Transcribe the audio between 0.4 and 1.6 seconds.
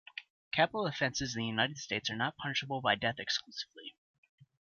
Capital offenses in the